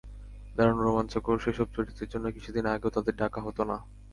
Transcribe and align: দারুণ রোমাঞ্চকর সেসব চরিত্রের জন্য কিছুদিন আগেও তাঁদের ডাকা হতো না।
দারুণ 0.55 0.79
রোমাঞ্চকর 0.81 1.37
সেসব 1.39 1.67
চরিত্রের 1.75 2.11
জন্য 2.13 2.25
কিছুদিন 2.35 2.65
আগেও 2.67 2.93
তাঁদের 2.95 3.15
ডাকা 3.21 3.39
হতো 3.41 3.61
না। 3.63 3.77